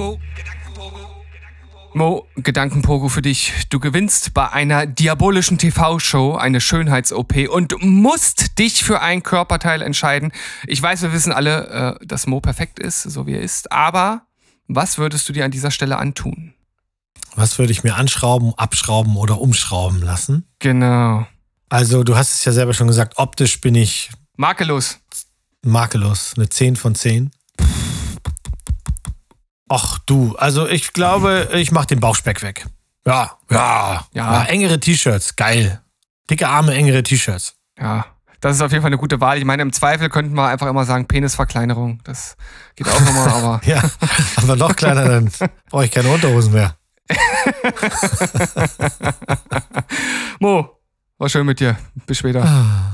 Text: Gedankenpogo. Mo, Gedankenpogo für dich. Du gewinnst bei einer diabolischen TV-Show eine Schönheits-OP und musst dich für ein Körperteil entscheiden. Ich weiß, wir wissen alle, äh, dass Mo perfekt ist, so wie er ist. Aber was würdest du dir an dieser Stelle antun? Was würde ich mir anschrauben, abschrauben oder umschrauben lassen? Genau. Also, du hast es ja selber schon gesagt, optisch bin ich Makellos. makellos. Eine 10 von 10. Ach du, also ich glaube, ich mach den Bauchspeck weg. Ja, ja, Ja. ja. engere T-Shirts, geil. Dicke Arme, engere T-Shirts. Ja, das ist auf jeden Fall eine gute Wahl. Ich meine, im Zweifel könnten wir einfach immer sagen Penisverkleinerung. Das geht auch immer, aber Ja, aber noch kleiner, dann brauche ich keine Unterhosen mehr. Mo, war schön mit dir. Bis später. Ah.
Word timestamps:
Gedankenpogo. 0.00 0.98
Mo, 1.92 2.26
Gedankenpogo 2.36 3.08
für 3.08 3.20
dich. 3.20 3.52
Du 3.68 3.80
gewinnst 3.80 4.32
bei 4.32 4.50
einer 4.50 4.86
diabolischen 4.86 5.58
TV-Show 5.58 6.36
eine 6.36 6.60
Schönheits-OP 6.60 7.48
und 7.50 7.74
musst 7.82 8.58
dich 8.58 8.82
für 8.82 9.00
ein 9.02 9.22
Körperteil 9.22 9.82
entscheiden. 9.82 10.32
Ich 10.66 10.80
weiß, 10.80 11.02
wir 11.02 11.12
wissen 11.12 11.32
alle, 11.32 11.98
äh, 12.00 12.06
dass 12.06 12.26
Mo 12.26 12.40
perfekt 12.40 12.78
ist, 12.78 13.02
so 13.02 13.26
wie 13.26 13.34
er 13.34 13.42
ist. 13.42 13.72
Aber 13.72 14.22
was 14.68 14.96
würdest 14.98 15.28
du 15.28 15.32
dir 15.34 15.44
an 15.44 15.50
dieser 15.50 15.70
Stelle 15.70 15.98
antun? 15.98 16.54
Was 17.34 17.58
würde 17.58 17.72
ich 17.72 17.84
mir 17.84 17.96
anschrauben, 17.96 18.54
abschrauben 18.56 19.16
oder 19.16 19.38
umschrauben 19.40 20.00
lassen? 20.00 20.46
Genau. 20.60 21.26
Also, 21.68 22.04
du 22.04 22.16
hast 22.16 22.32
es 22.32 22.44
ja 22.44 22.52
selber 22.52 22.72
schon 22.72 22.86
gesagt, 22.86 23.18
optisch 23.18 23.60
bin 23.60 23.74
ich 23.74 24.10
Makellos. 24.36 24.98
makellos. 25.62 26.32
Eine 26.36 26.48
10 26.48 26.76
von 26.76 26.94
10. 26.94 27.30
Ach 29.72 29.98
du, 30.04 30.34
also 30.36 30.66
ich 30.66 30.92
glaube, 30.92 31.48
ich 31.54 31.70
mach 31.70 31.84
den 31.86 32.00
Bauchspeck 32.00 32.42
weg. 32.42 32.66
Ja, 33.06 33.38
ja, 33.50 34.04
Ja. 34.12 34.32
ja. 34.34 34.42
engere 34.46 34.80
T-Shirts, 34.80 35.36
geil. 35.36 35.80
Dicke 36.28 36.48
Arme, 36.48 36.74
engere 36.74 37.04
T-Shirts. 37.04 37.54
Ja, 37.78 38.04
das 38.40 38.56
ist 38.56 38.62
auf 38.62 38.72
jeden 38.72 38.82
Fall 38.82 38.88
eine 38.88 38.98
gute 38.98 39.20
Wahl. 39.20 39.38
Ich 39.38 39.44
meine, 39.44 39.62
im 39.62 39.72
Zweifel 39.72 40.08
könnten 40.08 40.34
wir 40.34 40.48
einfach 40.48 40.66
immer 40.66 40.84
sagen 40.84 41.06
Penisverkleinerung. 41.06 42.00
Das 42.02 42.36
geht 42.74 42.88
auch 42.88 43.00
immer, 43.00 43.32
aber 43.32 43.60
Ja, 43.64 43.80
aber 44.36 44.56
noch 44.56 44.74
kleiner, 44.74 45.04
dann 45.08 45.30
brauche 45.70 45.84
ich 45.84 45.90
keine 45.92 46.08
Unterhosen 46.10 46.52
mehr. 46.52 46.74
Mo, 50.40 50.68
war 51.18 51.28
schön 51.28 51.46
mit 51.46 51.60
dir. 51.60 51.76
Bis 52.06 52.18
später. 52.18 52.42
Ah. 52.44 52.89